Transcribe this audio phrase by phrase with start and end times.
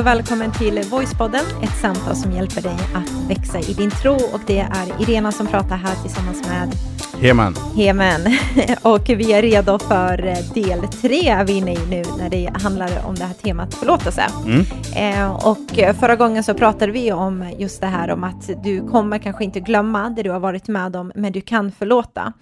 [0.00, 4.12] Hej och välkommen till Voicepodden, ett samtal som hjälper dig att växa i din tro.
[4.12, 6.74] Och det är Irena som pratar här tillsammans med
[7.20, 7.54] Heman.
[7.76, 8.20] Hemen.
[8.82, 10.16] Och vi är redo för
[10.54, 14.26] del tre är vi inne i nu när det handlar om det här temat förlåtelse.
[14.44, 14.64] Mm.
[14.96, 19.18] Eh, och förra gången så pratade vi om just det här om att du kommer
[19.18, 22.32] kanske inte glömma det du har varit med om, men du kan förlåta.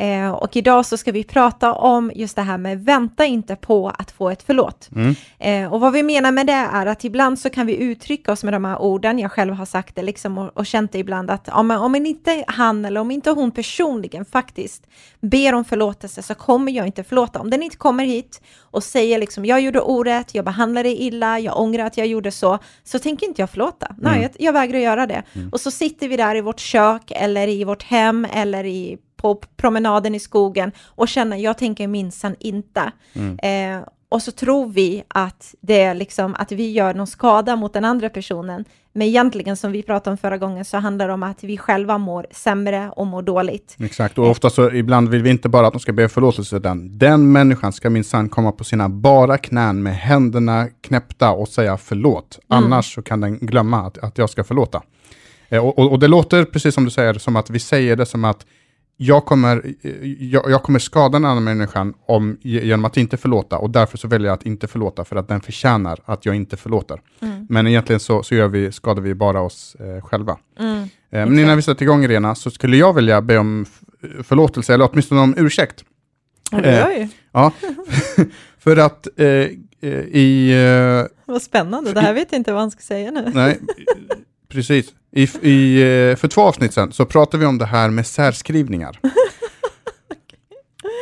[0.00, 3.88] Eh, och idag så ska vi prata om just det här med vänta inte på
[3.88, 4.88] att få ett förlåt.
[4.94, 5.14] Mm.
[5.38, 8.44] Eh, och vad vi menar med det är att ibland så kan vi uttrycka oss
[8.44, 11.30] med de här orden, jag själv har sagt det liksom och, och känt det ibland
[11.30, 14.86] att ja, men om inte han eller om inte hon personligen faktiskt
[15.20, 17.40] ber om förlåtelse så kommer jag inte förlåta.
[17.40, 21.38] Om den inte kommer hit och säger liksom jag gjorde orätt, jag behandlade dig illa,
[21.38, 23.86] jag ångrar att jag gjorde så, så tänker inte jag förlåta.
[23.86, 23.98] Mm.
[24.00, 25.22] Nej, jag, jag vägrar göra det.
[25.32, 25.48] Mm.
[25.48, 29.34] Och så sitter vi där i vårt kök eller i vårt hem eller i på
[29.56, 32.92] promenaden i skogen och känner, jag tänker minsann inte.
[33.12, 33.38] Mm.
[33.38, 37.72] Eh, och så tror vi att det är liksom att vi gör någon skada mot
[37.72, 38.64] den andra personen.
[38.92, 41.98] Men egentligen, som vi pratade om förra gången, så handlar det om att vi själva
[41.98, 43.76] mår sämre och mår dåligt.
[43.78, 46.98] Exakt, och ofta så ibland vill vi inte bara att de ska be förlåtelse, den,
[46.98, 52.38] den människan ska minsann komma på sina bara knän med händerna knäppta och säga förlåt.
[52.50, 52.64] Mm.
[52.64, 54.82] Annars så kan den glömma att, att jag ska förlåta.
[55.48, 58.06] Eh, och, och, och det låter, precis som du säger, som att vi säger det
[58.06, 58.46] som att
[59.00, 59.74] jag kommer,
[60.18, 64.08] jag, jag, kommer skada den andra människan om, genom att inte förlåta och därför så
[64.08, 67.00] väljer jag att inte förlåta för att den förtjänar att jag inte förlåter.
[67.20, 67.46] Mm.
[67.48, 70.38] Men egentligen så, så gör vi, skadar vi bara oss eh, själva.
[70.58, 70.82] Mm.
[70.82, 73.66] Eh, men innan vi sätter igång Irena så skulle jag vilja be om
[74.22, 75.84] förlåtelse eller åtminstone om ursäkt.
[76.52, 77.52] Eh, ja,
[78.58, 80.50] för att eh, eh, i...
[80.50, 83.30] Eh, vad spännande, det här vet jag inte vad han ska säga nu.
[83.34, 83.60] Nej,
[84.48, 84.94] precis.
[85.12, 89.00] I, i, eh, för två avsnitt sedan så pratade vi om det här med särskrivningar.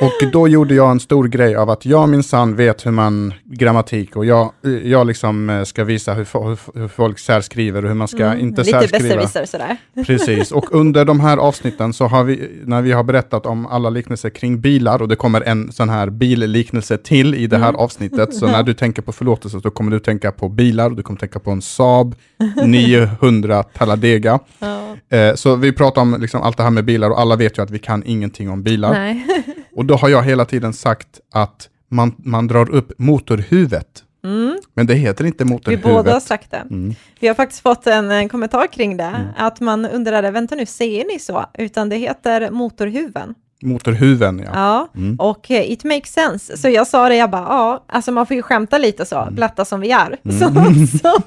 [0.00, 4.16] Och då gjorde jag en stor grej av att jag minsann vet hur man grammatik
[4.16, 4.52] och jag,
[4.84, 8.62] jag liksom eh, ska visa hur, hur folk särskriver och hur man ska mm, inte
[8.62, 9.20] lite särskriva.
[9.20, 9.76] Lite sådär.
[10.06, 13.90] Precis, och under de här avsnitten så har vi, när vi har berättat om alla
[13.90, 17.80] liknelser kring bilar och det kommer en sån här billiknelse till i det här mm.
[17.80, 21.20] avsnittet, så när du tänker på förlåtelse så kommer du tänka på bilar, du kommer
[21.20, 22.14] tänka på en Saab
[22.64, 24.38] 900 Talladega.
[24.58, 25.16] Ja.
[25.16, 27.62] Eh, så vi pratar om liksom allt det här med bilar och alla vet ju
[27.62, 28.92] att vi kan ingenting om bilar.
[28.92, 29.26] Nej.
[29.76, 34.04] Och då har jag hela tiden sagt att man, man drar upp motorhuvudet.
[34.24, 34.58] Mm.
[34.74, 35.90] Men det heter inte motorhuvudet.
[35.90, 36.56] Vi båda har sagt det.
[36.56, 36.94] Mm.
[37.20, 39.26] Vi har faktiskt fått en, en kommentar kring det, mm.
[39.36, 41.44] att man undrade, vänta nu, säger ni så?
[41.58, 43.34] Utan det heter motorhuven.
[43.62, 44.50] Motorhuven, ja.
[44.54, 45.16] Ja, mm.
[45.20, 46.56] och uh, it makes sense.
[46.56, 49.34] Så jag sa det, jag bara, ja, alltså man får ju skämta lite så, mm.
[49.34, 50.18] glatta som vi är.
[50.24, 50.38] Mm.
[50.38, 51.22] Så, så,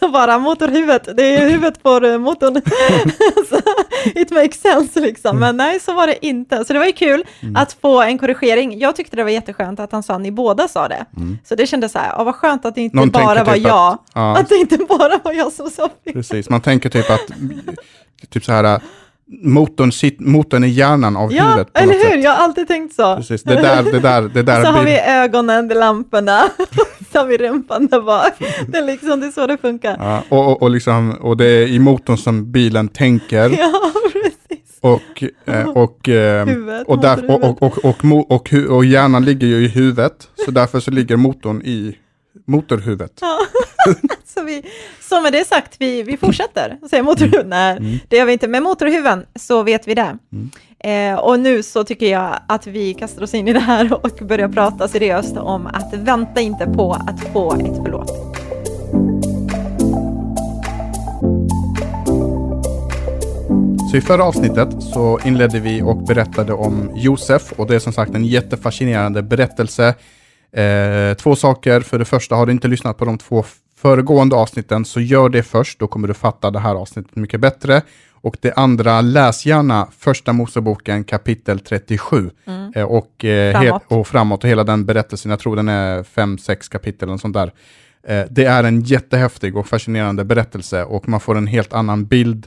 [0.00, 2.54] så, bara motorhuvudet, det är huvudet på uh, motorn.
[3.48, 3.60] så,
[4.14, 5.38] it makes sense liksom.
[5.38, 6.64] Men nej, så var det inte.
[6.64, 7.56] Så det var ju kul mm.
[7.56, 8.78] att få en korrigering.
[8.78, 11.04] Jag tyckte det var jätteskönt att han sa, ni båda sa det.
[11.16, 11.38] Mm.
[11.44, 13.66] Så det kändes så här, ja, vad skönt att det inte Någon bara var typ
[13.66, 13.92] jag.
[13.92, 14.36] Att, ja.
[14.38, 16.12] att det inte bara var jag som sa fel.
[16.12, 17.30] Precis, man tänker typ att,
[18.30, 18.80] typ så här,
[19.42, 21.68] motorn, sit, motorn är hjärnan av ja, huvudet.
[21.72, 22.10] Ja, eller hur?
[22.10, 22.24] Sätt.
[22.24, 23.16] Jag har alltid tänkt så.
[23.16, 24.64] Precis, det där, det där, det där.
[24.64, 26.48] så har vi ögonen, lamporna,
[27.12, 28.32] så har vi rumpan där bak.
[28.68, 29.96] Det är liksom, det är så det funkar.
[29.98, 33.50] Ja, och, och, och, liksom, och det är i motorn som bilen tänker.
[33.58, 34.78] Ja, precis.
[34.80, 39.64] Och, eh, och, eh, huvudet, och, där, och, och, och, och, och, hjärnan ligger ju
[39.64, 41.96] i huvudet, så därför så ligger motorn i
[42.46, 43.18] motorhuvudet.
[43.20, 43.38] Ja.
[44.34, 44.62] så, vi,
[45.00, 47.46] så med det sagt, vi, vi fortsätter säga motorhuvud.
[47.46, 47.98] Nej, mm.
[48.08, 48.48] det gör vi inte.
[48.48, 50.18] Med motorhuven så vet vi det.
[50.32, 50.50] Mm.
[50.84, 54.18] Eh, och nu så tycker jag att vi kastar oss in i det här och
[54.26, 58.10] börjar prata seriöst om att vänta inte på att få ett förlåt.
[63.90, 67.92] Så i förra avsnittet så inledde vi och berättade om Josef och det är som
[67.92, 69.94] sagt en jättefascinerande berättelse
[70.52, 71.80] Eh, två saker.
[71.80, 73.44] För det första, har du inte lyssnat på de två
[73.76, 75.78] föregående avsnitten så gör det först.
[75.78, 77.82] Då kommer du fatta det här avsnittet mycket bättre.
[78.22, 82.72] Och det andra, läs gärna första Moseboken kapitel 37 mm.
[82.74, 83.82] eh, och, eh, framåt.
[83.88, 85.30] och framåt och hela den berättelsen.
[85.30, 87.52] Jag tror den är fem, sex kapitel och sånt där.
[88.06, 92.46] Eh, det är en jättehäftig och fascinerande berättelse och man får en helt annan bild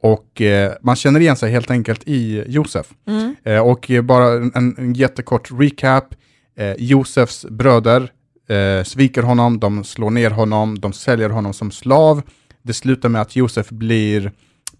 [0.00, 2.86] och eh, man känner igen sig helt enkelt i Josef.
[3.06, 3.36] Mm.
[3.44, 6.14] Eh, och bara en, en jättekort recap.
[6.56, 8.12] Eh, Josefs bröder
[8.48, 12.22] eh, sviker honom, de slår ner honom, de säljer honom som slav.
[12.62, 14.32] Det slutar med att Josef blir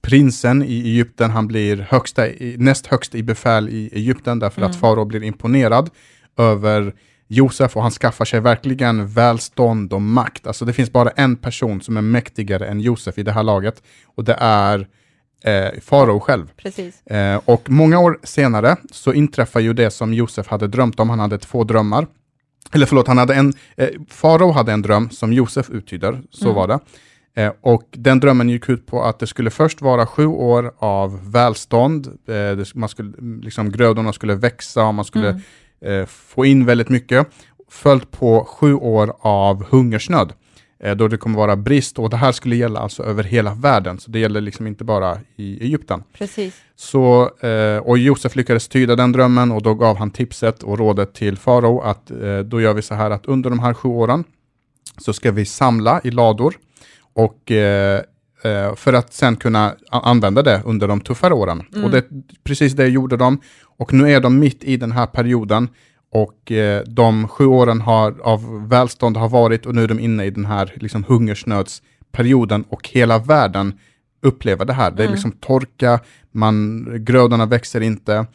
[0.03, 2.27] prinsen i Egypten, han blir högsta,
[2.57, 4.71] näst högst i befäl i Egypten därför mm.
[4.71, 5.91] att farao blir imponerad
[6.39, 6.95] över
[7.29, 10.47] Josef och han skaffar sig verkligen välstånd och makt.
[10.47, 13.83] Alltså det finns bara en person som är mäktigare än Josef i det här laget
[14.05, 14.87] och det är
[15.45, 16.47] eh, farao själv.
[17.07, 21.11] Eh, och många år senare så inträffar ju det som Josef hade drömt om.
[21.11, 22.07] Han hade två drömmar.
[22.73, 26.55] eller förlåt, han hade en, eh, farao hade en dröm som Josef uttyder, så Mm.
[26.57, 26.79] var det.
[27.43, 31.31] Eh, och den drömmen gick ut på att det skulle först vara sju år av
[31.33, 33.13] välstånd, eh, det, man skulle,
[33.43, 36.01] liksom, grödorna skulle växa och man skulle Mm.
[36.01, 37.27] eh, få in väldigt mycket,
[37.71, 40.33] följt på sju år av hungersnöd,
[40.97, 44.11] då det kommer vara brist och det här skulle gälla alltså över hela världen, så
[44.11, 46.03] det gäller liksom inte bara i Egypten.
[46.13, 46.55] Precis.
[46.77, 51.15] Så, eh, och Josef lyckades tyda den drömmen och då gav han tipset och rådet
[51.15, 54.25] till farao att eh, då gör vi så här att under de här sju åren
[54.99, 56.55] så ska vi samla i lador
[57.13, 58.03] och eh,
[58.43, 61.63] eh, för att sen kunna använda det under de tuffare åren.
[61.73, 61.85] Mm.
[61.85, 62.05] Och det,
[62.45, 65.69] precis det gjorde de och nu är de mitt i den här perioden
[66.13, 70.25] och eh, de sju åren har, av välstånd har varit och nu är de inne
[70.25, 73.79] i den här liksom, hungersnödsperioden och hela världen
[74.23, 74.91] upplever det här.
[74.91, 75.13] Det är Mm.
[75.15, 76.01] liksom torka,
[76.33, 78.27] man, grödorna växer inte.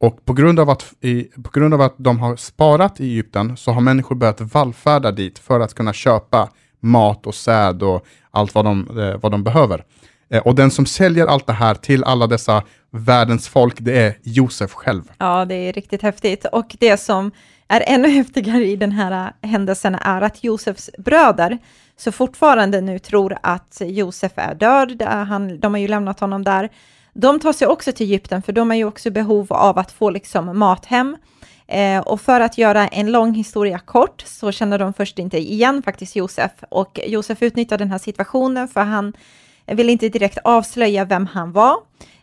[0.00, 3.56] Och på grund, av att, i, på grund av att de har sparat i Egypten
[3.56, 6.48] så har människor börjat vallfärda dit för att kunna köpa
[6.80, 9.84] mat och säd och allt vad de, eh, vad de behöver.
[10.32, 14.14] Eh, och den som säljer allt det här till alla dessa världens folk, det är
[14.22, 15.02] Josef själv.
[15.18, 16.44] Ja, det är riktigt häftigt.
[16.52, 17.30] Och det som
[17.68, 21.58] är ännu häftigare i den här händelsen är att Josefs bröder,
[21.96, 26.44] så fortfarande nu tror att Josef är död, där han, de har ju lämnat honom
[26.44, 26.68] där,
[27.14, 29.92] de tar sig också till Egypten, för de är ju också i behov av att
[29.92, 31.16] få liksom mat hem.
[31.66, 35.82] Eh, och för att göra en lång historia kort så känner de först inte igen
[35.82, 36.50] faktiskt Josef.
[36.68, 39.12] Och Josef utnyttjar den här situationen för han
[39.66, 41.76] vill inte direkt avslöja vem han var.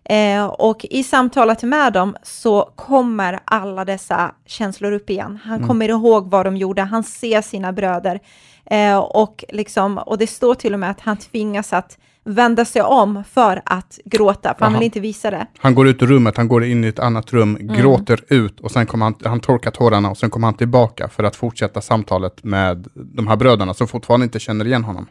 [0.03, 5.39] Eh, och i samtalet med dem så kommer alla dessa känslor upp igen.
[5.43, 8.19] Han kommer ihåg vad de gjorde, han ser sina bröder.
[8.65, 12.81] Eh, och, liksom, och det står till och med att han tvingas att vända sig
[12.81, 14.79] om för att gråta, för han Jaha.
[14.79, 15.47] vill inte visa det.
[15.57, 18.71] Han går ut ur rummet, han går in i ett annat rum, gråter ut och
[18.71, 22.43] sen kommer han, han torkar tårarna och sen kommer han tillbaka för att fortsätta samtalet
[22.43, 25.07] med de här bröderna som fortfarande inte känner igen honom.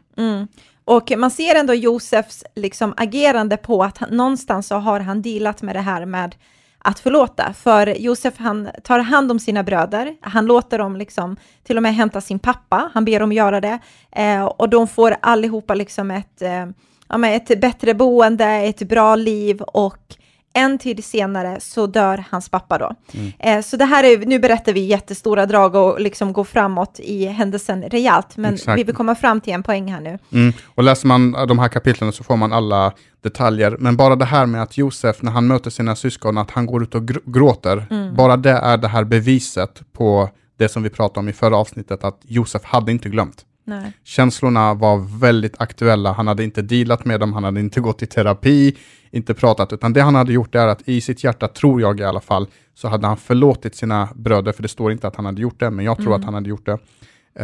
[0.89, 5.63] Och man ser ändå Josefs liksom agerande på att han, någonstans så har han dealat
[5.63, 6.35] med det här med
[6.79, 7.53] att förlåta.
[7.53, 11.95] För Josef han tar hand om sina bröder, han låter dem liksom till och med
[11.95, 13.79] hämta sin pappa, han ber dem göra det.
[14.13, 16.67] Eh, och de får allihopa liksom ett, eh,
[17.09, 20.17] ja, ett bättre boende, ett bra liv och
[20.59, 22.95] en tid senare så dör hans pappa då.
[23.39, 27.27] Eh, så det här är, nu berättar vi jättestora drag och liksom går framåt i
[27.27, 28.79] händelsen rejält, men Exakt.
[28.79, 30.19] vi vill komma fram till en poäng här nu.
[30.33, 30.53] Mm.
[30.75, 33.77] Och läser man de här kapitlen så får man alla detaljer.
[33.79, 36.83] Men bara det här med att Josef, när han möter sina syskon, att han går
[36.83, 37.87] ut och gr- gråter.
[38.17, 42.05] Bara det är det här beviset på det som vi pratade om i förra avsnittet,
[42.05, 43.45] att Josef hade inte glömt.
[43.65, 43.93] Nej.
[44.05, 48.07] Känslorna var väldigt aktuella, han hade inte dealat med dem, han hade inte gått i
[48.07, 48.77] terapi,
[49.11, 52.05] inte pratat, utan det han hade gjort är att i sitt hjärta, tror jag i
[52.05, 55.43] alla fall, så hade han förlåtit sina bröder, för det står inte att han hade
[55.43, 56.79] gjort det, men jag tror att han hade gjort det.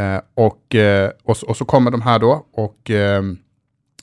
[0.01, 3.23] Eh, och, eh, och, så, och så kommer de här då, och, eh,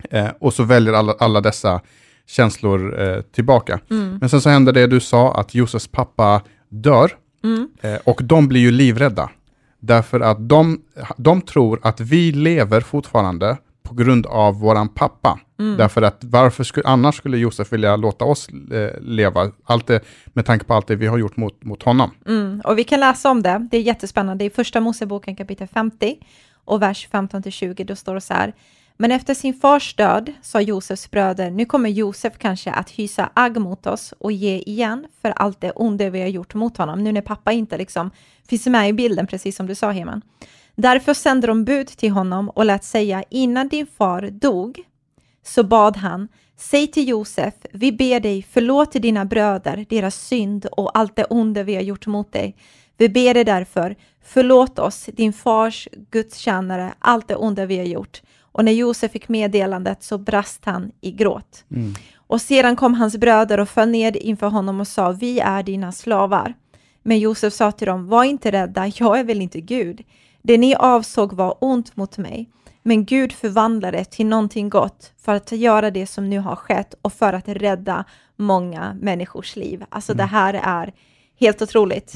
[0.09, 1.81] eh, och så väljer alla, alla dessa
[2.27, 3.79] känslor eh, tillbaka.
[4.19, 7.11] Men sen så händer det du sa, att Josefs pappa dör,
[7.81, 9.29] eh, och de blir ju livrädda.
[9.79, 10.81] Därför att de,
[11.17, 15.39] de tror att vi lever fortfarande på grund av våran pappa.
[15.77, 20.03] Därför att varför skulle, annars skulle Josef vilja låta oss eh, leva, allt det,
[20.33, 22.11] med tanke på allt det vi har gjort mot, mot honom.
[22.27, 24.45] Mm, och vi kan läsa om det, det är jättespännande.
[24.45, 26.17] I första Moseboken kapitel 50
[26.65, 28.53] och vers 15-20, då står det så här.
[28.97, 33.57] Men efter sin fars död sa Josefs bröder, nu kommer Josef kanske att hysa agg
[33.57, 37.11] mot oss och ge igen för allt det onda vi har gjort mot honom, nu
[37.11, 38.11] när pappa inte liksom
[38.49, 40.21] finns med i bilden, precis som du sa Heman.
[40.75, 44.79] Därför sände de bud till honom och lät säga, innan din far dog,
[45.43, 50.65] så bad han, säg till Josef, vi ber dig, förlåt till dina bröder, deras synd
[50.65, 52.55] och allt det onda vi har gjort mot dig.
[52.97, 58.21] Vi ber dig därför, förlåt oss, din fars gudstjänare, allt det onda vi har gjort.
[58.53, 61.63] Och när Josef fick meddelandet så brast han i gråt.
[62.15, 65.91] Och sedan kom hans bröder och föll ned inför honom och sa, vi är dina
[65.91, 66.53] slavar.
[67.03, 70.03] Men Josef sa till dem, var inte rädda, jag är väl inte Gud.
[70.41, 72.49] Det ni avsåg var ont mot mig,
[72.83, 76.93] men Gud förvandlade det till någonting gott för att göra det som nu har skett
[77.01, 79.85] och för att rädda många människors liv.
[79.89, 80.93] Alltså det här är
[81.41, 82.15] helt otroligt.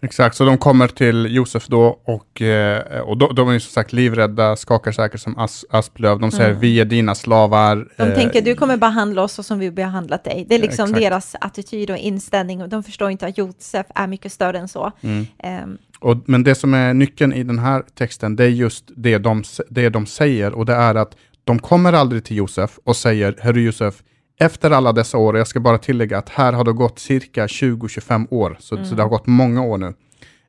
[0.00, 3.92] Exakt, så de kommer till Josef då och, eh, och då, de är som sagt
[3.92, 6.20] livrädda, skakar säkert som as, asplöv.
[6.20, 7.88] De säger vi är dina slavar.
[7.96, 10.46] De eh, tänker du kommer behandla oss så som vi behandlat dig.
[10.48, 11.00] Det är liksom exakt.
[11.00, 14.92] deras attityd och inställning och de förstår inte att Josef är mycket större än så.
[15.38, 19.18] Ehm, Och, men det som är nyckeln i den här texten, det är just det
[19.18, 23.36] de, det de säger och det är att de kommer aldrig till Josef och säger,
[23.40, 23.94] Herre Josef,
[24.38, 27.46] efter alla dessa år, och jag ska bara tillägga att här har det gått cirka
[27.46, 29.94] 20-25 år, så, så det har gått många år nu,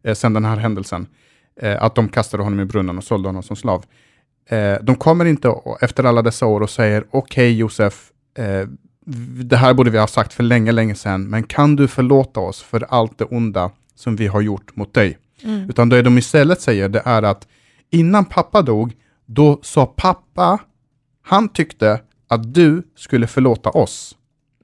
[0.03, 1.07] eh, sedan den här händelsen.
[1.61, 3.85] eh, att de kastade honom i brunnen och sålde honom som slav.
[4.49, 8.67] Eh, de kommer inte efter alla dessa år och säger okej okay, Josef, eh,
[9.43, 12.61] det här borde vi ha sagt för länge, länge sedan, men kan du förlåta oss
[12.61, 15.17] för allt det onda som vi har gjort mot dig?
[15.43, 15.69] Mm.
[15.69, 17.47] Utan det de istället säger, det är att
[17.89, 18.93] innan pappa dog,
[19.25, 20.59] då sa pappa,
[21.21, 24.15] han tyckte att du skulle förlåta oss.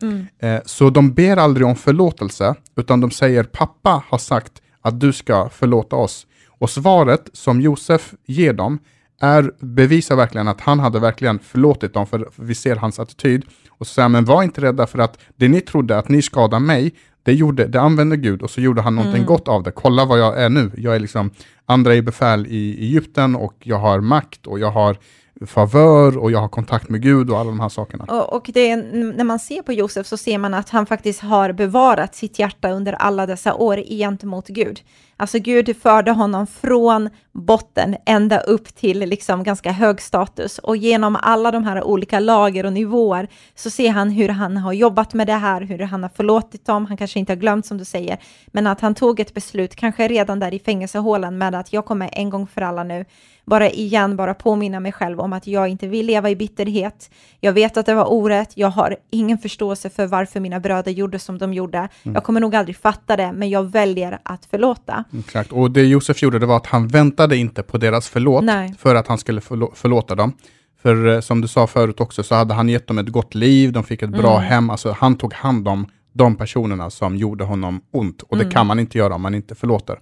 [0.02, 0.26] Mm.
[0.40, 5.14] Eh, så de ber aldrig om förlåtelse, utan de säger pappa har sagt att du
[5.14, 6.28] ska förlåta oss.
[6.48, 8.80] Och svaret som Josef ger dem
[9.22, 13.46] är, bevisar verkligen att han hade verkligen förlåtit dem, för vi ser hans attityd.
[13.70, 16.22] Och så säger han, men var inte rädda för att det ni trodde att ni
[16.22, 19.28] skadade mig, det, gjorde, det använde Gud och så gjorde han någonting mm.
[19.28, 19.72] gott av det.
[19.72, 20.72] Kolla vad jag är nu.
[20.78, 21.32] Jag är liksom
[21.66, 24.98] andra i befäl i Egypten och jag har makt och jag har
[25.46, 28.04] favör och jag har kontakt med Gud och alla de här sakerna.
[28.04, 31.52] Och, och det, när man ser på Josef så ser man att han faktiskt har
[31.52, 34.82] bevarat sitt hjärta under alla dessa år gentemot Gud.
[35.22, 41.18] Alltså Gud förde honom från botten ända upp till liksom ganska hög status och genom
[41.22, 45.28] alla de här olika lager och nivåer så ser han hur han har jobbat med
[45.28, 48.18] det här, hur han har förlåtit dem, han kanske inte har glömt som du säger,
[48.48, 52.10] men att han tog ett beslut, kanske redan där i fängelsehålan med att jag kommer
[52.14, 53.06] en gång för alla nu
[53.46, 57.12] bara igen bara påminna mig själv om att jag inte vill leva i bitterhet.
[57.40, 58.52] Jag vet att det var orätt.
[58.56, 61.78] Jag har ingen förståelse för varför mina bröder gjorde som de gjorde.
[61.78, 62.14] Mm.
[62.14, 65.04] Jag kommer nog aldrig fatta det, men jag väljer att förlåta.
[65.20, 68.76] Exakt, och det Josef gjorde det var att han väntade inte på deras förlåt Nej.
[68.80, 70.34] för att han skulle förlå förlåta dem.
[70.82, 73.72] För eh, som du sa förut också så hade han gett dem ett gott liv,
[73.72, 74.50] de fick ett bra mm.
[74.50, 78.22] hem, alltså han tog hand om de personerna som gjorde honom ont.
[78.22, 78.48] Och mm.
[78.48, 80.00] det kan man inte göra om man inte förlåter.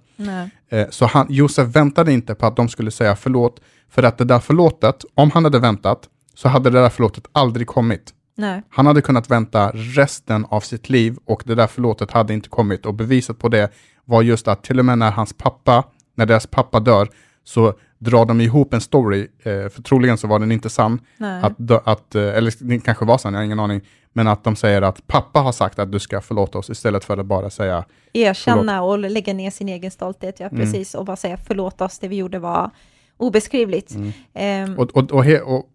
[0.68, 4.24] Eh, så han, Josef väntade inte på att de skulle säga förlåt, för att det
[4.24, 8.14] där förlåtet, om han hade väntat, så hade det där förlåtet aldrig kommit.
[8.36, 8.62] Nej.
[8.68, 12.86] Han hade kunnat vänta resten av sitt liv och det där förlåtet hade inte kommit.
[12.86, 13.72] Och beviset på det
[14.10, 17.08] var just att till och med när hans pappa, när deras pappa dör,
[17.44, 21.00] så drar de ihop en story, eh, för troligen så var den inte sann,
[21.42, 23.80] att, att, eh, eller det kanske var sann, jag har ingen aning,
[24.12, 27.18] men att de säger att pappa har sagt att du ska förlåta oss istället för
[27.18, 29.04] att bara säga Erkänna förlåt.
[29.04, 30.60] och lägga ner sin egen stolthet, ja mm.
[30.60, 32.70] precis, och bara säga förlåt oss, det vi gjorde var
[33.16, 33.94] obeskrivligt.
[34.34, 34.70] Mm.
[34.70, 35.70] Um, och, och, och, he, och,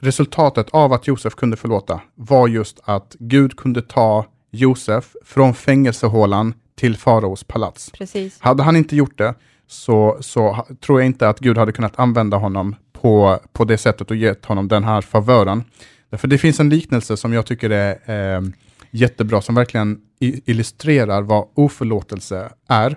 [0.00, 6.54] resultatet av att Josef kunde förlåta var just att Gud kunde ta Josef från fängelsehålan
[6.76, 7.90] till faraos palats.
[7.90, 8.40] Precis.
[8.40, 9.34] Hade han inte gjort det
[9.66, 14.10] så, så tror jag inte att Gud hade kunnat använda honom på, på det sättet
[14.10, 15.64] och gett honom den här favören.
[16.12, 18.42] För det finns en liknelse som jag tycker är eh,
[18.90, 22.96] jättebra, som verkligen illustrerar vad oförlåtelse är.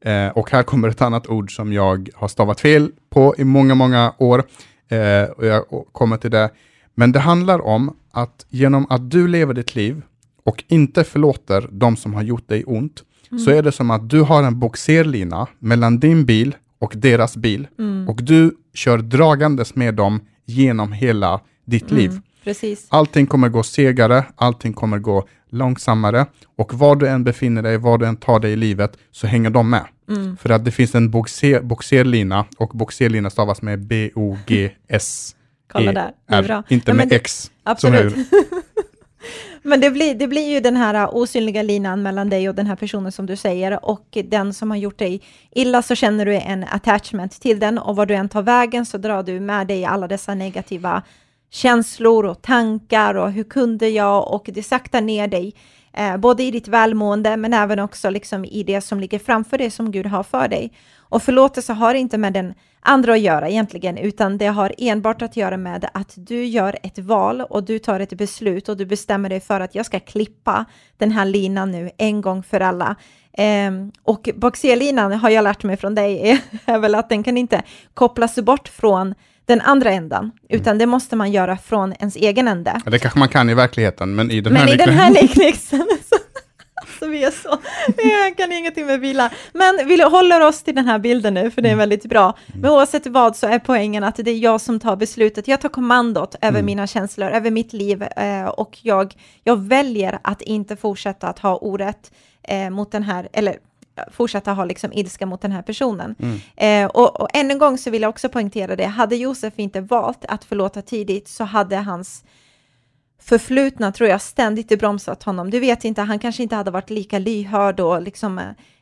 [0.00, 3.74] Eh, och här kommer ett annat ord som jag har stavat fel på i många,
[3.74, 4.44] många år.
[4.88, 6.50] Eh, och jag kommer till det.
[6.94, 10.02] Men det handlar om att genom att du lever ditt liv
[10.44, 13.02] och inte förlåter de som har gjort dig ont,
[13.32, 13.44] mm.
[13.44, 17.68] så är det som att du har en boxerlina mellan din bil och deras bil.
[17.78, 18.08] Mm.
[18.08, 21.96] Och du kör dragandes med dem genom hela ditt mm.
[21.96, 22.20] liv.
[22.44, 22.86] Precis.
[22.88, 27.98] Allting kommer gå segare, allting kommer gå långsammare och var du än befinner dig, var
[27.98, 29.84] du än tar dig i livet, så hänger de med.
[30.08, 30.36] Mm.
[30.36, 35.36] För att det finns en boxer, boxerlina och boxerlina stavas med B-O-G-S.
[35.72, 36.62] Kolla där, det är bra.
[36.68, 37.50] Inte ja, med det, X.
[37.62, 38.14] Absolut.
[39.62, 42.66] Men det blir, det blir ju den här äh, osynliga linan mellan dig och den
[42.66, 43.84] här personen som du säger.
[43.84, 47.78] Och den som har gjort dig illa så känner du en attachment till den.
[47.78, 51.02] Och var du än tar vägen så drar du med dig alla dessa negativa
[51.50, 53.14] känslor och tankar.
[53.14, 54.34] Och hur kunde jag?
[54.34, 55.54] Och det saktar ner dig,
[55.92, 59.70] eh, både i ditt välmående men även också liksom i det som ligger framför dig
[59.70, 60.72] som Gud har för dig.
[60.98, 65.36] Och förlåtelse har inte med den andra att göra egentligen, utan det har enbart att
[65.36, 69.28] göra med att du gör ett val och du tar ett beslut och du bestämmer
[69.28, 70.64] dig för att jag ska klippa
[70.96, 72.96] den här linan nu en gång för alla.
[73.68, 77.62] Um, och boxerlinan har jag lärt mig från dig är väl att den kan inte
[77.94, 79.14] kopplas bort från
[79.46, 80.78] den andra ändan, utan mm.
[80.78, 82.80] det måste man göra från ens egen ände.
[82.84, 84.94] Ja, det kanske man kan i verkligheten, men i den men här Men i den
[84.94, 85.86] här liknelsen
[87.00, 87.58] så, vi är så,
[87.96, 89.32] jag kan ingenting med bilar.
[89.52, 91.78] Men vi håller oss till den här bilden nu, för det är mm.
[91.78, 92.38] väldigt bra.
[92.46, 92.72] Men mm.
[92.72, 95.48] oavsett vad så är poängen att det är jag som tar beslutet.
[95.48, 96.66] Jag tar kommandot över mm.
[96.66, 101.56] mina känslor, över mitt liv eh, och jag, jag väljer att inte fortsätta att ha
[101.56, 103.56] orätt eh, mot den här, eller
[104.10, 106.14] fortsätta ha liksom ilska mot den här personen.
[106.18, 106.40] Mm.
[106.56, 109.80] Eh, och, och än en gång så vill jag också poängtera det, hade Josef inte
[109.80, 112.24] valt att förlåta tidigt så hade hans
[113.22, 115.50] förflutna, tror jag, ständigt bromsat honom.
[115.50, 118.38] Du vet inte, han kanske inte hade varit lika lyhörd och liksom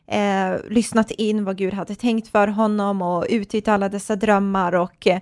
[0.06, 5.06] eh, lyssnat in vad Gud hade tänkt för honom och uttytt alla dessa drömmar och
[5.06, 5.20] eh,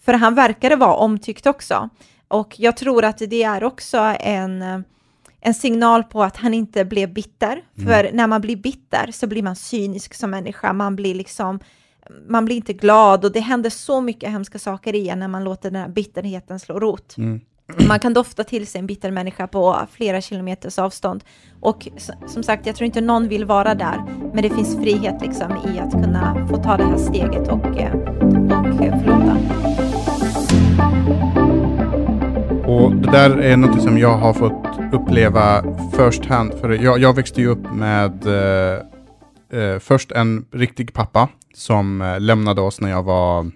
[0.00, 1.88] för han verkade vara omtyckt också.
[2.28, 4.84] Och jag tror att det är också en
[5.40, 7.62] en signal på att han inte blev bitter.
[7.78, 7.88] Mm.
[7.88, 11.60] För när man blir bitter så blir man cynisk som människa, man blir liksom
[12.28, 15.70] man blir inte glad och det händer så mycket hemska saker igen när man låter
[15.70, 17.16] den här bitterheten slå rot.
[17.16, 17.40] Mm.
[17.88, 21.24] Man kan dofta till sig en bitter människa på flera kilometers avstånd.
[21.60, 21.88] Och
[22.26, 24.04] som sagt, jag tror inte någon vill vara där,
[24.34, 27.94] men det finns frihet liksom i att kunna få ta det här steget och, eh,
[27.94, 29.77] och förlåta.
[32.68, 35.64] Och det där är något som jag har fått uppleva
[35.96, 36.54] first hand.
[36.60, 38.82] För jag, jag växte ju upp med eh,
[39.60, 43.50] eh, först en riktig pappa som eh, lämnade oss när jag var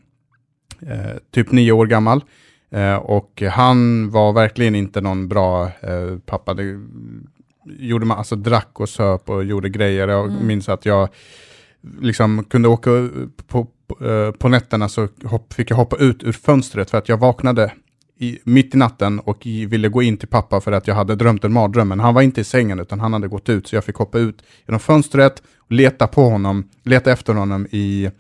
[0.81, 2.25] eh, typ nio år gammal.
[2.71, 6.55] Eh, och han var verkligen inte någon bra eh, pappa.
[6.55, 6.81] Det,
[7.65, 10.09] gjorde man, alltså drack och söp och gjorde grejer.
[10.09, 10.47] Jag mm.
[10.47, 11.09] minns att jag
[12.01, 12.91] liksom kunde åka
[13.47, 17.17] på, på, på nätterna så hopp, fick jag hoppa ut ur fönstret för att jag
[17.17, 17.73] vaknade
[18.23, 21.45] i, mitt i natten och ville gå in till pappa för att jag hade drömt
[21.45, 21.89] en mardröm.
[21.89, 24.19] Men han var inte i sängen utan han hade gått ut så jag fick hoppa
[24.19, 28.11] ut genom fönstret och leta på honom, leta efter honom i,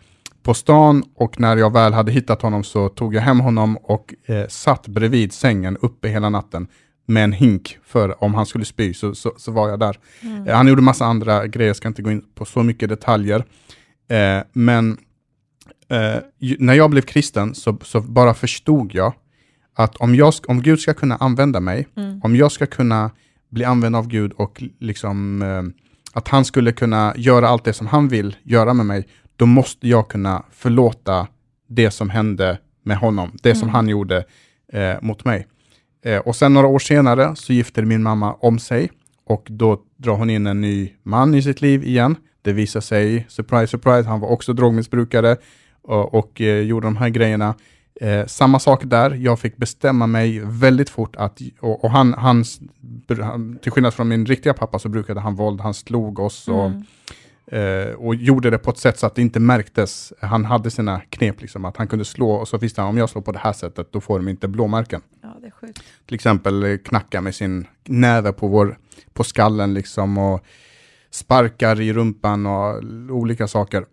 [0.43, 4.15] på stan och när jag väl hade hittat honom så tog jag hem honom och
[4.27, 6.67] eh, satt bredvid sängen uppe hela natten
[7.07, 9.99] med en hink för om han skulle spy så, så, så var jag där.
[10.21, 10.49] Mm.
[10.49, 13.45] Eh, han gjorde massa andra grejer, jag ska inte gå in på så mycket detaljer.
[14.09, 14.99] Eh, men
[15.89, 16.23] eh,
[16.59, 19.13] när jag blev kristen så, så bara förstod jag
[19.75, 22.21] att om, jag, om Gud ska kunna använda mig, mm.
[22.23, 23.11] om jag ska kunna
[23.51, 25.63] bli använd av Gud och liksom eh,
[26.13, 29.89] att han skulle kunna göra allt det som han vill göra med mig, då måste
[29.89, 31.27] jag kunna förlåta
[31.69, 33.61] det som hände med honom, det mm.
[33.61, 34.25] som han gjorde
[34.73, 35.47] eh, mot mig.
[36.05, 38.91] Eh, och sen några år senare så gifter min mamma om sig
[39.27, 42.17] och då drar hon in en ny man i sitt liv igen.
[42.43, 45.37] Det visar sig, surprise, surprise, han var också drogmissbrukare
[45.83, 47.55] och, och eh, gjorde de här grejerna.
[48.01, 52.45] Eh, samma sak där, jag fick bestämma mig väldigt fort att, och, och han, han,
[53.63, 57.89] till skillnad från min riktiga pappa så brukade han våld, han slog oss och, mm.
[57.89, 60.13] eh, och gjorde det på ett sätt så att det inte märktes.
[60.21, 63.11] Han hade sina knep, liksom, att han kunde slå och så visste han om jag
[63.11, 65.03] slår på det här sättet då får de inte blåmärken.
[65.23, 65.83] Ja, det är sjukt.
[66.07, 68.79] Till exempel eh, knacka med sin näve på, vår,
[69.13, 70.45] på skallen liksom och
[71.11, 73.85] sparkar i rumpan och olika saker.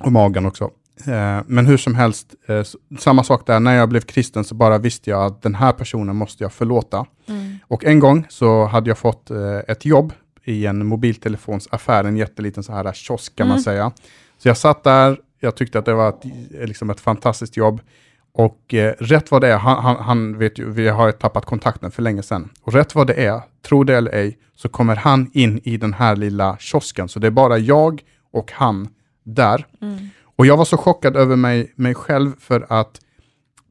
[0.00, 0.70] Och magen också.
[1.06, 2.62] Eh, men hur som helst, eh,
[2.98, 6.16] samma sak där, när jag blev kristen så bara visste jag att den här personen
[6.16, 7.06] måste jag förlåta.
[7.28, 7.58] Mm.
[7.62, 10.12] Och en gång så hade jag fått eh, ett jobb
[10.44, 13.54] i en mobiltelefonsaffär, en jätteliten så här kiosk kan mm.
[13.54, 13.92] man säga.
[14.38, 16.24] Så jag satt där, jag tyckte att det var ett,
[16.68, 17.80] liksom ett fantastiskt jobb.
[18.32, 21.90] Och eh, rätt vad det är, han, han, han, vet ju, vi har tappat kontakten
[21.90, 22.50] för länge sedan.
[22.62, 25.92] Och rätt vad det är, tro det eller ej, så kommer han in i den
[25.92, 27.08] här lilla kiosken.
[27.08, 28.88] Så det är bara jag och han
[29.24, 29.66] där.
[29.80, 29.98] Mm.
[30.38, 33.00] Och jag var så chockad över mig, mig själv för att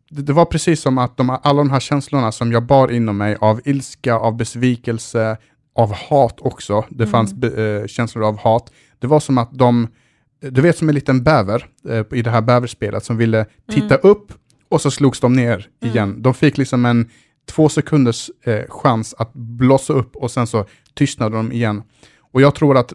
[0.09, 3.17] det, det var precis som att de, alla de här känslorna som jag bar inom
[3.17, 5.37] mig av ilska, av besvikelse,
[5.75, 6.85] av hat också.
[6.89, 7.11] Det mm.
[7.11, 8.71] fanns äh, känslor av hat.
[8.99, 9.87] Det var som att de,
[10.39, 14.11] du vet som en liten bäver äh, i det här bäverspelet som ville titta mm.
[14.11, 14.33] upp
[14.69, 15.93] och så slogs de ner mm.
[15.93, 16.21] igen.
[16.21, 17.09] De fick liksom en
[17.51, 21.83] två sekunders äh, chans att blossa upp och sen så tystnade de igen.
[22.31, 22.93] Och jag tror att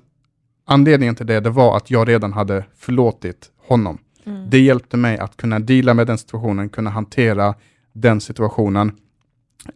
[0.67, 3.99] anledningen till det, det var att jag redan hade förlåtit honom.
[4.25, 4.51] Mm.
[4.51, 7.55] Det hjälpte mig att kunna deala med den situationen, kunna hantera
[7.93, 8.93] den situationen.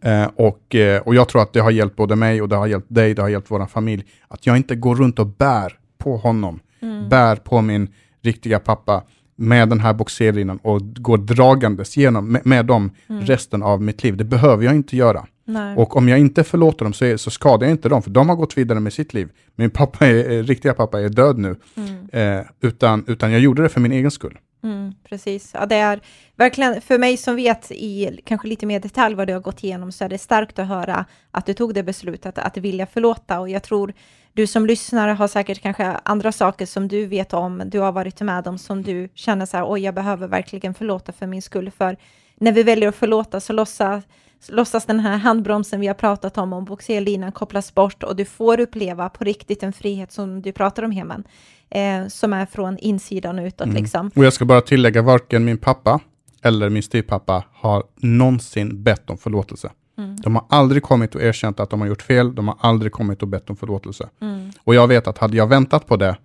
[0.01, 2.67] Eh, och, eh, och jag tror att det har hjälpt både mig och det har
[2.67, 4.03] hjälpt dig, det har hjälpt vår familj.
[4.27, 7.09] Att jag inte går runt och bär på honom, mm.
[7.09, 9.03] bär på min riktiga pappa
[9.35, 13.25] med den här boxerlinan och går dragandes genom med, med dem mm.
[13.25, 14.17] resten av mitt liv.
[14.17, 15.25] Det behöver jag inte göra.
[15.49, 15.77] Nej.
[15.77, 18.29] Och om jag inte förlåter dem så, är, så skadar jag inte dem, för de
[18.29, 19.29] har gått vidare med sitt liv.
[19.55, 22.09] Min pappa är, eh, riktiga pappa är död nu, mm.
[22.39, 24.37] eh, utan, utan jag gjorde det för min egen skull.
[24.63, 26.01] Mm, precis, ja, det är
[26.35, 29.91] verkligen för mig som vet i kanske lite mer detalj vad du har gått igenom
[29.91, 33.49] så är det starkt att höra att du tog det beslutet att vilja förlåta och
[33.49, 33.93] jag tror
[34.33, 38.21] du som lyssnare har säkert kanske andra saker som du vet om, du har varit
[38.21, 41.71] med om som du känner så här, oj, jag behöver verkligen förlåta för min skull,
[41.71, 41.97] för
[42.35, 44.03] när vi väljer att förlåta så låtsas
[44.49, 48.59] låtsas den här handbromsen vi har pratat om, om boxerlinan kopplas bort och du får
[48.59, 51.23] uppleva på riktigt en frihet som du pratar om Heman,
[51.69, 53.67] eh, som är från insidan och utåt.
[53.67, 53.75] Mm.
[53.75, 54.11] Liksom.
[54.15, 55.99] Och jag ska bara tillägga, varken min pappa
[56.41, 59.71] eller min styvpappa har någonsin bett om förlåtelse.
[59.97, 60.15] Mm.
[60.15, 63.21] De har aldrig kommit och erkänt att de har gjort fel, de har aldrig kommit
[63.21, 64.09] och bett om förlåtelse.
[64.21, 64.51] Mm.
[64.63, 66.17] Och jag vet att hade jag väntat på det,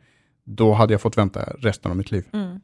[0.45, 2.25] då hade jag fått vänta resten av mitt liv.
[2.33, 2.61] Mm.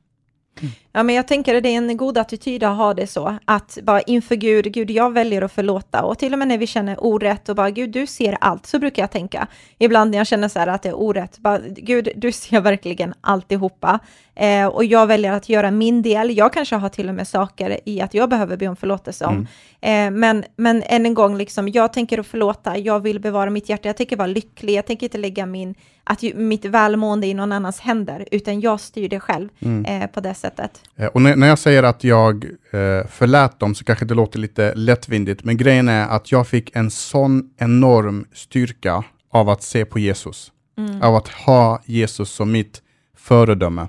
[0.93, 3.79] Ja, men jag tänker att det är en god attityd att ha det så, att
[3.83, 6.03] bara inför Gud, Gud, jag väljer att förlåta.
[6.03, 8.79] Och till och med när vi känner orätt och bara, Gud, du ser allt, så
[8.79, 9.47] brukar jag tänka.
[9.79, 13.15] Ibland när jag känner så här att det är orätt, bara, Gud, du ser verkligen
[13.21, 13.99] alltihopa.
[14.39, 16.37] Eh, och jag väljer att göra min del.
[16.37, 19.47] Jag kanske har till och med saker i att jag behöver be om förlåtelse om.
[19.81, 20.15] Mm.
[20.15, 23.69] Eh, men, men än en gång, liksom, jag tänker att förlåta, jag vill bevara mitt
[23.69, 25.75] hjärta, jag tänker vara lycklig, jag tänker inte lägga min,
[26.05, 30.03] att, mitt välmående i någon annans händer, utan jag styr det själv mm.
[30.03, 30.83] eh, på det sättet.
[30.97, 34.39] Eh, och när, när jag säger att jag eh, förlät dem så kanske det låter
[34.39, 39.85] lite lättvindigt, men grejen är att jag fick en sån enorm styrka av att se
[39.85, 40.53] på Jesus.
[40.79, 41.03] Mm.
[41.03, 42.83] Av att ha Jesus som mitt
[43.17, 43.89] föredöme.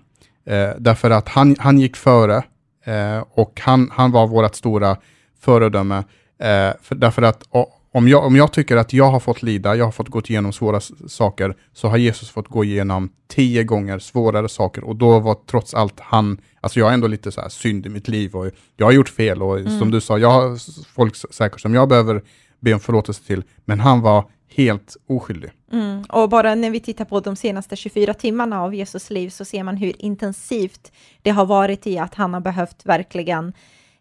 [0.49, 2.43] Eh, därför att han, han gick före
[2.85, 4.97] eh, och han, han var vårt stora
[5.39, 5.97] föredöme.
[6.39, 7.43] Eh, för, därför att
[7.91, 10.53] om jag, om jag tycker att jag har fått lida, jag har fått gå igenom
[10.53, 15.37] svåra saker, så har Jesus fått gå igenom tio gånger svårare saker och då var
[15.51, 18.51] trots allt han, alltså jag har ändå lite så här synd i mitt liv och
[18.77, 19.79] jag har gjort fel och mm.
[19.79, 20.57] som du sa, jag har
[20.93, 22.21] folk säkert som jag behöver
[22.59, 25.51] be om förlåtelse till, men han var helt oskyldig.
[25.71, 26.03] Mm.
[26.03, 29.63] Och bara när vi tittar på de senaste 24 timmarna av Jesus liv så ser
[29.63, 33.53] man hur intensivt det har varit i att han har behövt verkligen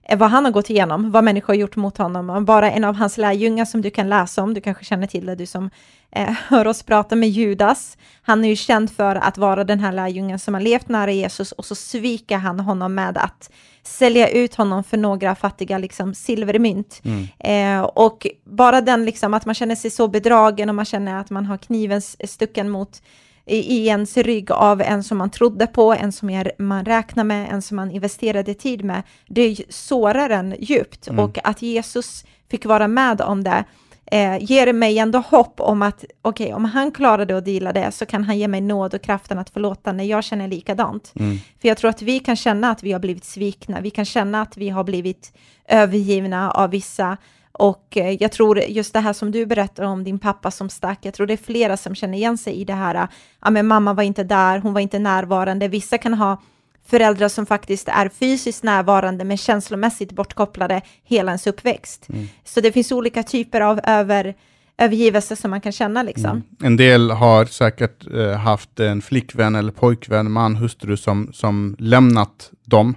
[0.03, 2.45] eh, vad han har gått igenom, vad människor har gjort mot honom.
[2.45, 5.35] Bara en av hans lärjungar som du kan läsa om, du kanske känner till det,
[5.35, 5.71] du som
[6.11, 7.99] eh, hör oss prata med Judas.
[8.23, 11.53] Han är ju känd för att vara den här lärjungen som har levt nära Jesus
[11.53, 13.51] och så sviker han honom med att
[13.89, 17.03] sälja ut honom för några fattiga liksom, silvermynt.
[17.05, 17.29] Mm.
[17.39, 21.31] Eh, och bara den liksom att man känner sig så bedragen och man känner att
[21.31, 23.03] man har kniven stucken mot
[23.47, 27.63] i ens rygg av en som man trodde på, en som man räknar med, en
[27.63, 31.09] som man investerade tid med, det sårar en djupt.
[31.09, 31.25] Mm.
[31.25, 33.65] Och att Jesus fick vara med om det
[34.11, 37.93] eh, ger mig ändå hopp om att okej, okay, om han klarade att dela det
[37.93, 41.13] så kan han ge mig nåd och kraften att förlåta när jag känner likadant.
[41.15, 41.39] Mm.
[41.61, 44.43] För jag tror att vi kan känna att vi har blivit svikna, vi kan känna
[44.43, 45.33] att vi har blivit
[45.69, 47.17] övergivna av vissa
[47.53, 50.99] och eh, jag tror just det här som du berättar om din pappa som stack,
[51.03, 53.09] jag tror det är flera som känner igen sig i det här,
[53.41, 55.69] ja men mamma var inte där, hon var inte närvarande.
[55.69, 56.43] Vissa kan ha
[56.91, 62.07] föräldrar som faktiskt är fysiskt närvarande men känslomässigt bortkopplade hela ens uppväxt.
[62.09, 62.29] Mm.
[62.45, 64.35] Så det finns olika typer av över,
[64.79, 66.03] övergivelse som man kan känna.
[66.03, 66.31] Liksom.
[66.31, 66.43] Mm.
[66.63, 72.51] En del har säkert eh, haft en flickvän eller pojkvän, man, hustru som, som lämnat
[72.65, 72.95] dem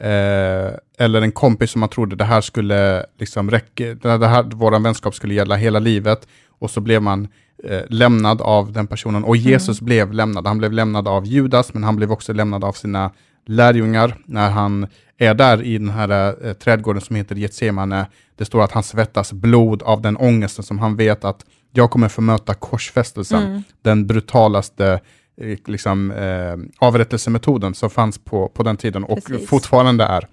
[0.00, 4.80] Eh, eller en kompis som man trodde det här skulle liksom räcka, det här, vår
[4.80, 6.28] vänskap skulle gälla hela livet
[6.60, 7.28] och så blev man
[7.64, 9.86] eh, lämnad av den personen och Jesus mm.
[9.86, 10.46] blev lämnad.
[10.46, 13.10] Han blev lämnad av Judas, men han blev också lämnad av sina
[13.46, 14.86] lärjungar när han
[15.18, 18.06] är där i den här eh, trädgården som heter Getsemane.
[18.36, 22.08] Det står att han svettas blod av den ångesten som han vet att jag kommer
[22.08, 23.62] få möta korsfästelsen, mm.
[23.82, 25.00] den brutalaste
[25.40, 29.48] Eh, liksom, eh, avrättelsemetoden som fanns på, på den tiden och Precis.
[29.48, 30.28] fortfarande är.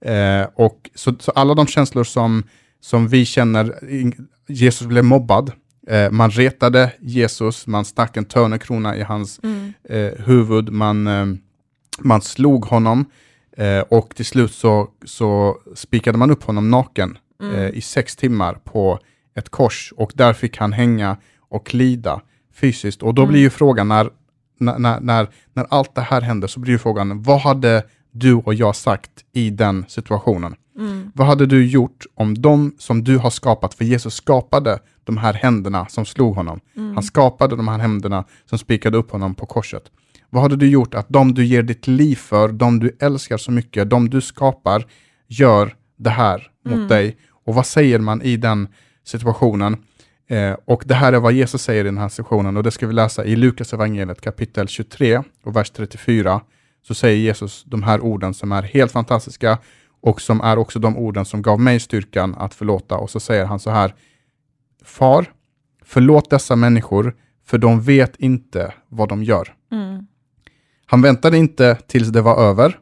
[0.00, 2.42] Eh, och så, så, alla de känslor som,
[2.80, 3.74] som vi känner,
[4.48, 5.52] Jesus blev mobbad,
[5.88, 9.72] eh, man retade Jesus, man stack en törnekrona i hans mm.
[9.84, 11.26] eh, huvud, man, eh,
[11.98, 13.04] man slog honom
[13.88, 17.74] och till slut så, så spikade man upp honom naken mm.
[17.74, 18.98] i sex timmar på
[19.34, 22.20] ett kors och där fick han hänga och lida
[22.54, 23.02] fysiskt.
[23.02, 23.32] Och då mm.
[23.32, 24.10] blir ju frågan när
[24.60, 28.54] när, när, när allt det här hände så blir ju frågan, vad hade du och
[28.54, 30.54] jag sagt i den situationen?
[30.78, 31.12] Mm.
[31.14, 35.34] Vad hade du gjort om de som du har skapat, för Jesus skapade de här
[35.34, 36.60] händerna som slog honom.
[36.76, 36.94] Mm.
[36.94, 39.82] Han skapade de här händerna som spikade upp honom på korset.
[40.30, 43.50] Vad hade du gjort att de du ger ditt liv för, de du älskar så
[43.50, 44.86] mycket, de du skapar,
[45.26, 46.88] gör det här mot mm.
[46.88, 47.16] dig?
[47.44, 48.68] Och vad säger man i den
[49.04, 49.76] situationen?
[50.28, 52.86] Eh, och det här är vad Jesus säger i den här sessionen och det ska
[52.86, 56.40] vi läsa i Lukas evangeliet kapitel 23 och vers 34.
[56.86, 59.58] Så säger Jesus de här orden som är helt fantastiska
[60.00, 62.96] och som är också de orden som gav mig styrkan att förlåta.
[62.96, 63.94] Och så säger han så här.
[64.84, 65.32] Far,
[65.84, 69.54] förlåt dessa människor för de vet inte vad de gör.
[69.72, 70.06] Mm.
[70.86, 72.78] Han väntade inte tills det var över.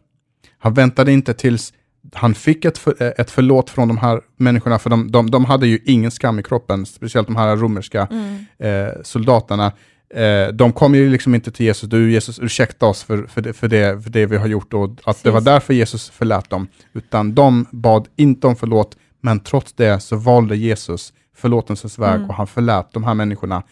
[0.58, 1.72] Han väntade inte tills
[2.12, 5.44] han fick ett, för, eh, ett förlåt från de här människorna, för de, de, de
[5.44, 8.44] hade ju ingen skam i kroppen, speciellt de här romerska mm.
[8.58, 9.72] eh, soldaterna.
[10.14, 13.52] Eh, de kom ju liksom inte till Jesus, du Jesus ursäkta oss för, för, det,
[13.52, 15.22] för, det, för det vi har gjort och att Precis.
[15.22, 16.68] det var därför Jesus förlät dem.
[16.92, 22.28] Utan de bad inte om förlåt, men trots det så valde Jesus förlåtelsens väg mm.
[22.28, 23.62] och han förlät de här människorna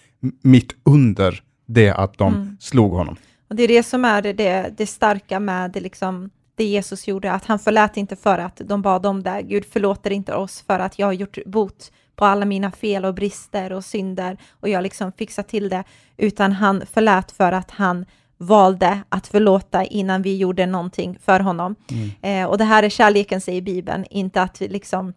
[0.42, 2.56] mitt under det att de mm.
[2.60, 3.16] slog honom.
[3.48, 7.32] Och Det är det som är det, det starka med det liksom det Jesus gjorde,
[7.32, 9.42] att han förlät inte för att de bad om det.
[9.42, 13.14] Gud förlåter inte oss för att jag har gjort bot på alla mina fel och
[13.14, 15.84] brister och synder och jag liksom fixat till det,
[16.16, 21.74] utan han förlät för att han valde att förlåta innan vi gjorde någonting för honom.
[21.90, 22.42] Mm.
[22.42, 25.14] Eh, och det här är kärleken, säger Bibeln, inte att vi, liksom,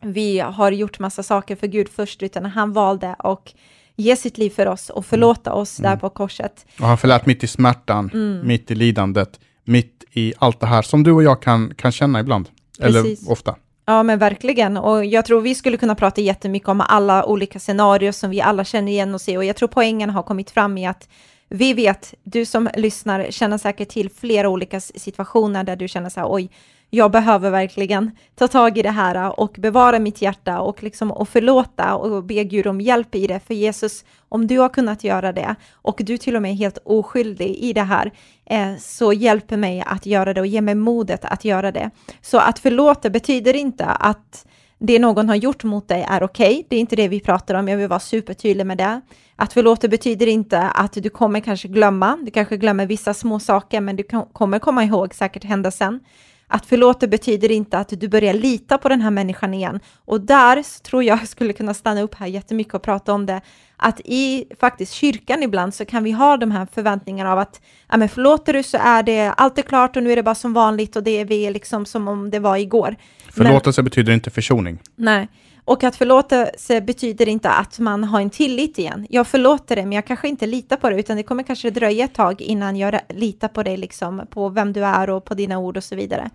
[0.00, 3.54] vi har gjort massa saker för Gud först, utan han valde att
[3.96, 5.90] ge sitt liv för oss och förlåta oss mm.
[5.90, 6.66] där på korset.
[6.80, 8.46] Och han förlät mitt i smärtan, mm.
[8.46, 12.20] mitt i lidandet, mitt i allt det här som du och jag kan, kan känna
[12.20, 13.22] ibland, Precis.
[13.22, 13.56] eller ofta.
[13.88, 14.76] Ja, men verkligen.
[14.76, 18.64] Och jag tror vi skulle kunna prata jättemycket om alla olika scenarier som vi alla
[18.64, 19.36] känner igen oss i.
[19.36, 21.08] Och jag tror poängen har kommit fram i att
[21.48, 26.20] vi vet, du som lyssnar känner säkert till flera olika situationer där du känner så
[26.20, 26.50] här, oj,
[26.90, 31.28] jag behöver verkligen ta tag i det här och bevara mitt hjärta och, liksom, och
[31.28, 33.40] förlåta och be Gud om hjälp i det.
[33.46, 36.78] För Jesus, om du har kunnat göra det och du till och med är helt
[36.84, 38.12] oskyldig i det här,
[38.44, 41.90] eh, så hjälp mig att göra det och ge mig modet att göra det.
[42.20, 44.46] Så att förlåta betyder inte att
[44.78, 46.50] det någon har gjort mot dig är okej.
[46.50, 46.64] Okay.
[46.68, 47.68] Det är inte det vi pratar om.
[47.68, 49.00] Jag vill vara supertydlig med det.
[49.36, 52.18] Att förlåta betyder inte att du kommer kanske glömma.
[52.22, 56.00] Du kanske glömmer vissa små saker, men du kommer komma ihåg säkert händelsen.
[56.48, 59.80] Att förlåta betyder inte att du börjar lita på den här människan igen.
[60.04, 63.40] Och där tror jag skulle kunna stanna upp här jättemycket och prata om det.
[63.76, 67.96] Att i faktiskt kyrkan ibland så kan vi ha de här förväntningarna av att ja,
[67.96, 70.52] men förlåter du så är det allt är klart och nu är det bara som
[70.52, 72.96] vanligt och det är vi liksom som om det var igår.
[73.30, 74.78] Förlåtelse men, betyder inte försoning.
[74.96, 75.28] Nej,
[75.66, 79.06] och att förlåtelse betyder inte att man har en tillit igen.
[79.10, 82.04] Jag förlåter dig, men jag kanske inte litar på det, utan det kommer kanske dröja
[82.04, 85.58] ett tag innan jag litar på dig, liksom, på vem du är och på dina
[85.58, 86.30] ord och så vidare.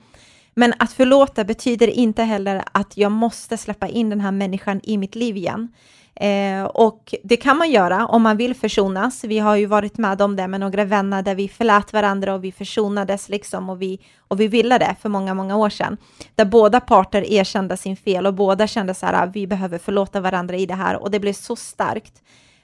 [0.53, 4.97] Men att förlåta betyder inte heller att jag måste släppa in den här människan i
[4.97, 5.67] mitt liv igen.
[6.15, 9.23] Eh, och det kan man göra om man vill försonas.
[9.23, 12.43] Vi har ju varit med om det med några vänner där vi förlät varandra och
[12.43, 15.97] vi försonades liksom och vi, och vi ville det för många, många år sedan.
[16.35, 20.21] Där båda parter erkände sin fel och båda kände så här, ah, vi behöver förlåta
[20.21, 22.21] varandra i det här och det blev så starkt.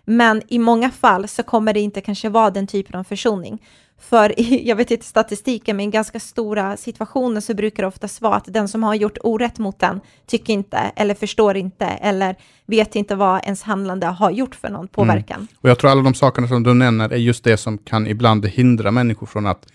[0.10, 3.62] Men i många fall så kommer det inte kanske vara den typen av försoning.
[4.00, 4.34] För
[4.68, 8.54] jag vet inte statistiken, men i ganska stora situationer så brukar det oftast vara att
[8.54, 13.16] den som har gjort orätt mot den tycker inte, eller förstår inte, eller vet inte
[13.16, 15.38] vad ens handlande har gjort för någon påverkan.
[15.38, 15.48] Mm.
[15.62, 18.46] Och jag tror alla de sakerna som du nämner är just det som kan ibland
[18.46, 19.68] hindra människor från att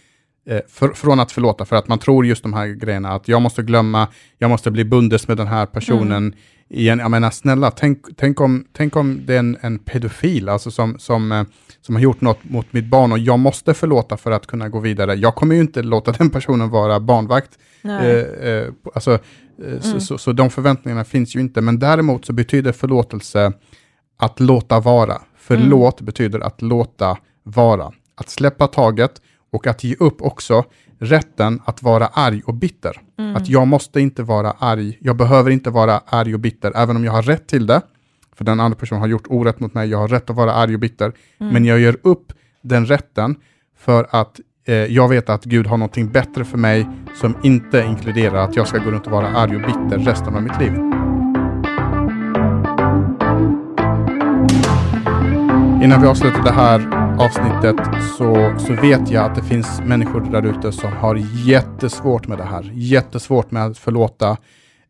[0.69, 3.63] för, från att förlåta, för att man tror just de här grejerna, att jag måste
[3.63, 6.35] glömma, jag måste bli bundes med den här personen mm.
[6.69, 6.99] igen.
[6.99, 10.99] Jag menar, snälla, tänk, tänk, om, tänk om det är en, en pedofil, alltså som,
[10.99, 11.45] som eh,
[11.83, 14.79] som har gjort något mot mitt barn och jag måste förlåta för att kunna gå
[14.79, 15.15] vidare.
[15.15, 17.59] Jag kommer ju inte låta den personen vara barnvakt.
[17.85, 18.07] Eh,
[18.49, 19.19] eh, alltså, eh,
[19.67, 19.83] mm.
[19.83, 23.53] så, så, så, de förväntningarna finns ju inte, men däremot så betyder förlåtelse
[24.19, 25.23] att låta vara.
[25.39, 26.07] Förlåt mm.
[26.07, 27.93] betyder att låta vara.
[28.15, 29.13] Att släppa taget
[29.53, 30.65] och att ge upp också
[30.99, 33.01] rätten att vara arg och bitter.
[33.19, 33.37] Mm.
[33.37, 37.05] Att jag måste inte vara arg, jag behöver inte vara arg och bitter, även om
[37.05, 37.83] jag har rätt till det
[38.37, 40.75] för den andra personen har gjort orätt mot mig, jag har rätt att vara arg
[40.75, 41.13] och bitter.
[41.41, 41.53] Mm.
[41.53, 43.37] Men jag gör upp den rätten
[43.79, 48.45] för att eh, jag vet att Gud har någonting bättre för mig som inte inkluderar
[48.45, 50.73] att jag ska gå runt och vara arg och bitter resten av mitt liv.
[55.85, 57.77] Innan vi avslutar det här avsnittet
[58.19, 62.45] så, så vet jag att det finns människor där ute som har jättesvårt med det
[62.45, 62.71] här.
[62.75, 64.37] Jättesvårt med att förlåta.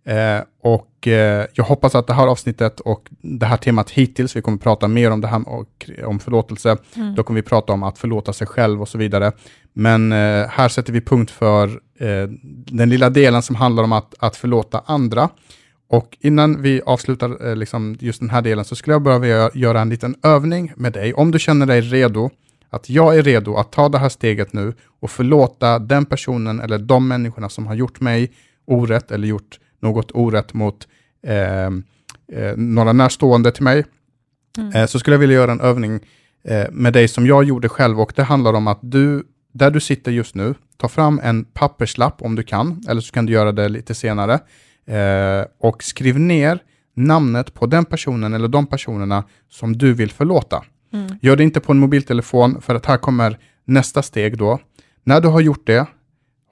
[0.05, 4.42] Eh, och eh, jag hoppas att det här avsnittet och det här temat hittills, vi
[4.42, 7.14] kommer prata mer om det här och, om förlåtelse, mm.
[7.14, 9.33] då kommer vi prata om att förlåta sig själv och så vidare.
[9.73, 11.68] Men eh, här sätter vi punkt för
[11.99, 12.29] eh,
[12.66, 15.29] den lilla delen som handlar om att, att förlåta andra.
[15.93, 19.81] Och innan vi avslutar eh, liksom just den här delen så skulle jag behöva göra
[19.81, 21.15] en liten övning med dig.
[21.15, 22.31] Om du känner dig redo,
[22.71, 26.79] att jag är redo att ta det här steget nu och förlåta den personen eller
[26.79, 28.33] de människorna som har gjort mig
[28.67, 30.89] orätt eller gjort något orätt mot
[31.27, 33.85] eh, eh, några närstående till mig,
[34.59, 34.73] mm.
[34.73, 36.01] eh, så skulle jag vilja göra en övning
[36.45, 39.81] eh, med dig som jag gjorde själv och det handlar om att du, där du
[39.81, 43.53] sitter just nu, ta fram en papperslapp om du kan, eller så kan du göra
[43.53, 44.41] det lite senare,
[44.87, 46.59] eh, och skriv ner
[46.95, 50.64] namnet på den personen eller de personerna som du vill förlåta.
[50.92, 51.18] Mm.
[51.21, 54.59] Gör det inte på en mobiltelefon, för att här kommer nästa steg då.
[55.05, 55.87] När du har gjort det,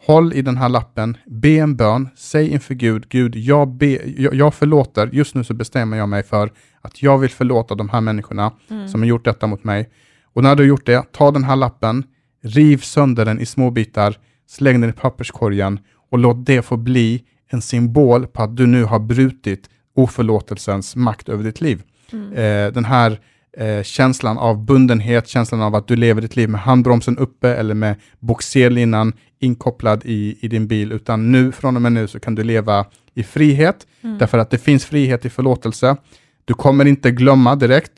[0.07, 4.35] Håll i den här lappen, be en bön, säg inför Gud, Gud, jag, be, jag,
[4.35, 8.01] jag förlåter, just nu så bestämmer jag mig för att jag vill förlåta de här
[8.01, 8.89] människorna mm.
[8.89, 9.89] som har gjort detta mot mig.
[10.33, 12.05] Och när du har gjort det, ta den här lappen,
[12.43, 14.17] riv sönder den i små bitar,
[14.49, 15.79] släng den i papperskorgen
[16.11, 21.29] och låt det få bli en symbol på att du nu har brutit oförlåtelsens makt
[21.29, 21.83] över ditt liv.
[22.13, 22.33] Mm.
[22.33, 23.21] Eh, den här
[23.57, 27.75] eh, känslan av bundenhet, känslan av att du lever ditt liv med handbromsen uppe eller
[27.75, 32.35] med boxerlinan inkopplad i, i din bil, utan nu, från och med nu, så kan
[32.35, 34.19] du leva i frihet, mm.
[34.19, 35.97] därför att det finns frihet i förlåtelse.
[36.45, 37.93] Du kommer inte glömma direkt,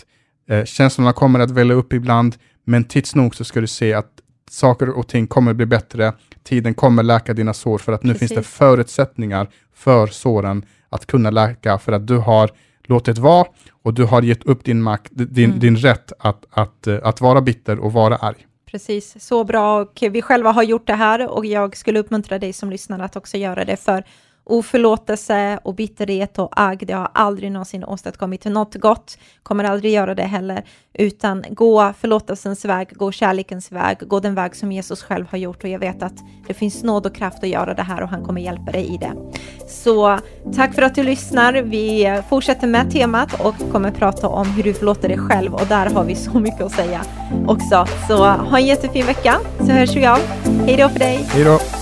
[0.49, 4.22] eh, känslorna kommer att välla upp ibland, men tids nog så ska du se att
[4.53, 6.12] saker och ting kommer bli bättre,
[6.43, 8.29] tiden kommer läka dina sår, för att nu Precis.
[8.29, 12.51] finns det förutsättningar för såren att kunna läka, för att du har
[12.85, 13.47] låtit vara
[13.83, 15.59] och du har gett upp din makt, din, Mm.
[15.61, 18.47] din rätt att, att, eh, att vara bitter och vara arg.
[18.71, 22.53] Precis, så bra och vi själva har gjort det här och jag skulle uppmuntra dig
[22.53, 24.05] som lyssnar att också göra det för
[24.45, 30.15] oförlåtelse och bitterhet och agg, det har aldrig någonsin åstadkommit något gott, kommer aldrig göra
[30.15, 35.27] det heller, utan gå förlåtelsens väg, gå kärlekens väg, gå den väg som Jesus själv
[35.31, 36.15] har gjort och jag vet att
[36.47, 38.97] det finns nåd och kraft att göra det här och han kommer hjälpa dig i
[38.97, 39.13] det.
[39.69, 40.19] Så
[40.55, 41.53] tack för att du lyssnar.
[41.53, 45.91] Vi fortsätter med temat och kommer prata om hur du förlåter dig själv och där
[45.91, 47.03] har vi så mycket att säga
[47.47, 47.87] också.
[48.09, 50.19] Så ha en jättefin vecka så hörs vi av.
[50.67, 51.27] Hej då för dig!
[51.33, 51.82] Hej då!